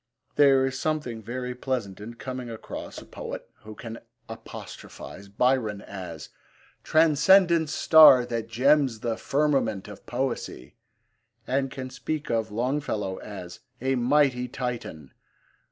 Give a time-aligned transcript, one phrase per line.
[0.35, 6.29] There is something very pleasant in coming across a poet who can apostrophise Byron as
[6.83, 10.73] transcendent star That gems the firmament of poesy,
[11.45, 15.11] and can speak of Longfellow as a 'mighty Titan.'